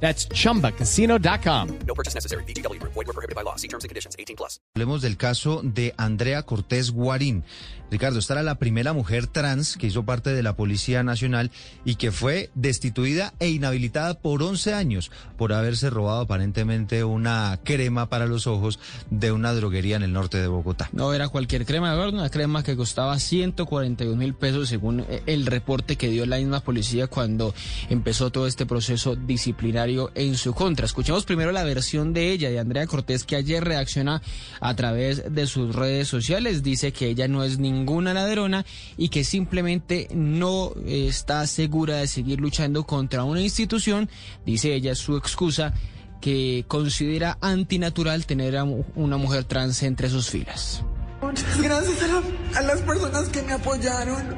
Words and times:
That's 0.00 0.28
chumbacasino.com. 0.28 1.68
No 1.86 1.94
purchase 1.94 2.14
necessary. 2.14 2.44
BGW. 2.44 2.80
Void 2.82 3.06
were 3.06 3.12
prohibited 3.12 3.34
by 3.34 3.42
law. 3.42 3.56
See 3.56 3.68
terms 3.68 3.84
and 3.84 3.90
conditions. 3.90 4.14
18 4.18 4.36
plus. 4.36 4.60
Hablemos 4.74 5.02
del 5.02 5.16
caso 5.16 5.62
de 5.64 5.94
Andrea 5.96 6.42
Cortés 6.42 6.90
Guarín. 6.90 7.44
Ricardo, 7.88 8.18
esta 8.18 8.34
era 8.34 8.42
la 8.42 8.56
primera 8.56 8.92
mujer 8.92 9.28
trans 9.28 9.76
que 9.76 9.86
hizo 9.86 10.04
parte 10.04 10.30
de 10.30 10.42
la 10.42 10.56
Policía 10.56 11.04
Nacional 11.04 11.52
y 11.84 11.94
que 11.94 12.10
fue 12.10 12.50
destituida 12.56 13.32
e 13.38 13.48
inhabilitada 13.48 14.14
por 14.14 14.42
11 14.42 14.74
años 14.74 15.12
por 15.38 15.52
haberse 15.52 15.88
robado 15.88 16.22
aparentemente 16.22 17.04
una 17.04 17.60
crema 17.62 18.08
para 18.08 18.26
los 18.26 18.48
ojos 18.48 18.80
de 19.10 19.30
una 19.30 19.54
droguería 19.54 19.94
en 19.94 20.02
el 20.02 20.12
norte 20.12 20.38
de 20.38 20.48
Bogotá. 20.48 20.90
No 20.92 21.14
era 21.14 21.28
cualquier 21.28 21.64
crema, 21.64 21.92
de 21.92 21.96
verdad, 21.96 22.14
una 22.14 22.28
crema 22.28 22.64
que 22.64 22.74
costaba 22.76 23.16
141 23.20 24.16
mil 24.16 24.34
pesos 24.34 24.68
según 24.68 25.06
el 25.26 25.46
reporte 25.46 25.94
que 25.94 26.08
dio 26.08 26.26
la 26.26 26.38
misma 26.38 26.60
policía 26.60 27.06
cuando 27.06 27.54
empezó 27.88 28.32
todo 28.32 28.48
este 28.48 28.66
proceso 28.66 29.14
disciplinario 29.14 29.85
en 30.14 30.36
su 30.36 30.54
contra. 30.54 30.86
Escuchemos 30.86 31.24
primero 31.24 31.52
la 31.52 31.64
versión 31.64 32.12
de 32.12 32.32
ella, 32.32 32.50
de 32.50 32.58
Andrea 32.58 32.86
Cortés, 32.86 33.24
que 33.24 33.36
ayer 33.36 33.62
reacciona 33.64 34.22
a 34.60 34.74
través 34.74 35.32
de 35.32 35.46
sus 35.46 35.74
redes 35.74 36.08
sociales. 36.08 36.62
Dice 36.62 36.92
que 36.92 37.08
ella 37.08 37.28
no 37.28 37.44
es 37.44 37.58
ninguna 37.58 38.14
ladrona 38.14 38.64
y 38.96 39.08
que 39.08 39.24
simplemente 39.24 40.08
no 40.14 40.72
está 40.86 41.46
segura 41.46 41.96
de 41.96 42.06
seguir 42.06 42.40
luchando 42.40 42.84
contra 42.84 43.24
una 43.24 43.40
institución. 43.40 44.08
Dice 44.44 44.74
ella 44.74 44.94
su 44.94 45.16
excusa 45.16 45.74
que 46.20 46.64
considera 46.66 47.38
antinatural 47.40 48.26
tener 48.26 48.56
a 48.56 48.64
una 48.64 49.16
mujer 49.16 49.44
trans 49.44 49.82
entre 49.82 50.08
sus 50.08 50.30
filas. 50.30 50.82
Muchas 51.22 51.62
gracias 51.62 52.02
a, 52.02 52.58
a 52.58 52.62
las 52.62 52.80
personas 52.82 53.28
que 53.28 53.42
me 53.42 53.52
apoyaron. 53.52 54.36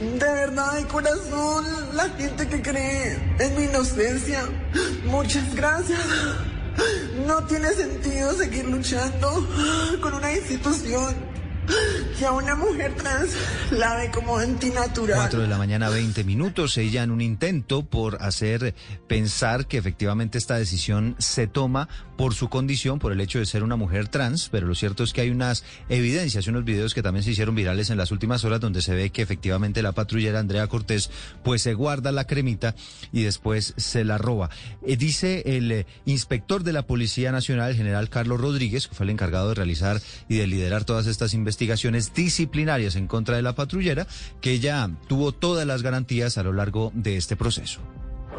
De 0.00 0.18
verdad, 0.18 0.74
de 0.74 0.86
corazón, 0.86 1.64
la 1.94 2.08
gente 2.10 2.48
que 2.48 2.60
cree 2.60 3.36
en 3.38 3.56
mi 3.56 3.64
inocencia. 3.64 4.44
Muchas 5.04 5.54
gracias. 5.54 6.00
No 7.26 7.44
tiene 7.44 7.72
sentido 7.72 8.32
seguir 8.34 8.64
luchando 8.66 9.48
con 10.00 10.14
una 10.14 10.32
institución 10.32 11.14
que 12.18 12.24
a 12.26 12.32
una 12.32 12.54
mujer 12.54 12.94
trans 12.94 13.30
la 13.70 13.96
ve 13.96 14.10
como 14.10 14.38
antinatural. 14.38 15.16
4 15.16 15.42
de 15.42 15.48
la 15.48 15.58
mañana, 15.58 15.88
20 15.88 16.24
minutos. 16.24 16.76
Ella 16.78 17.02
en 17.02 17.10
un 17.10 17.20
intento 17.20 17.84
por 17.84 18.22
hacer 18.22 18.74
pensar 19.08 19.66
que 19.66 19.78
efectivamente 19.78 20.38
esta 20.38 20.56
decisión 20.56 21.16
se 21.18 21.46
toma 21.46 21.88
por 22.16 22.34
su 22.34 22.48
condición, 22.48 22.98
por 22.98 23.12
el 23.12 23.20
hecho 23.20 23.40
de 23.40 23.46
ser 23.46 23.64
una 23.64 23.76
mujer 23.76 24.08
trans, 24.08 24.48
pero 24.50 24.66
lo 24.66 24.74
cierto 24.74 25.02
es 25.02 25.12
que 25.12 25.22
hay 25.22 25.30
unas 25.30 25.64
evidencias, 25.88 26.46
unos 26.46 26.64
videos 26.64 26.94
que 26.94 27.02
también 27.02 27.24
se 27.24 27.32
hicieron 27.32 27.54
virales 27.54 27.90
en 27.90 27.98
las 27.98 28.12
últimas 28.12 28.44
horas 28.44 28.60
donde 28.60 28.82
se 28.82 28.94
ve 28.94 29.10
que 29.10 29.22
efectivamente 29.22 29.82
la 29.82 29.92
patrullera 29.92 30.38
Andrea 30.38 30.68
Cortés 30.68 31.10
pues 31.42 31.62
se 31.62 31.74
guarda 31.74 32.12
la 32.12 32.26
cremita 32.26 32.76
y 33.12 33.22
después 33.22 33.74
se 33.76 34.04
la 34.04 34.18
roba. 34.18 34.50
Eh, 34.86 34.96
dice 34.96 35.42
el 35.46 35.72
eh, 35.72 35.86
inspector 36.04 36.62
de 36.62 36.72
la 36.72 36.86
Policía 36.86 37.32
Nacional, 37.32 37.70
el 37.70 37.76
general 37.76 38.08
Carlos 38.08 38.40
Rodríguez, 38.40 38.86
que 38.86 38.94
fue 38.94 39.04
el 39.04 39.10
encargado 39.10 39.48
de 39.48 39.54
realizar 39.54 40.00
y 40.28 40.36
de 40.36 40.46
liderar 40.46 40.84
todas 40.84 41.06
estas 41.06 41.34
investigaciones 41.34 41.53
disciplinarias 42.14 42.96
en 42.96 43.06
contra 43.06 43.36
de 43.36 43.42
la 43.42 43.54
patrullera, 43.54 44.06
que 44.40 44.52
ella 44.52 44.90
tuvo 45.06 45.32
todas 45.32 45.66
las 45.66 45.82
garantías 45.82 46.38
a 46.38 46.42
lo 46.42 46.52
largo 46.52 46.92
de 46.94 47.16
este 47.16 47.36
proceso. 47.36 47.80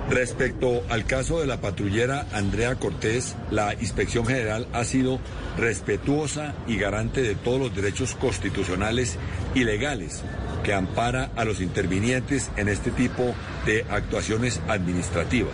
Respecto 0.09 0.83
al 0.89 1.05
caso 1.05 1.39
de 1.39 1.47
la 1.47 1.61
patrullera 1.61 2.27
Andrea 2.31 2.75
Cortés, 2.75 3.35
la 3.49 3.73
Inspección 3.73 4.25
General 4.25 4.67
ha 4.71 4.83
sido 4.83 5.19
respetuosa 5.57 6.53
y 6.67 6.77
garante 6.77 7.23
de 7.23 7.33
todos 7.33 7.59
los 7.59 7.75
derechos 7.75 8.13
constitucionales 8.13 9.17
y 9.55 9.63
legales 9.63 10.21
que 10.63 10.73
ampara 10.73 11.31
a 11.35 11.43
los 11.43 11.59
intervinientes 11.59 12.51
en 12.55 12.69
este 12.69 12.91
tipo 12.91 13.33
de 13.65 13.83
actuaciones 13.89 14.61
administrativas. 14.67 15.53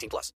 18 0.00 0.08
plus. 0.08 0.32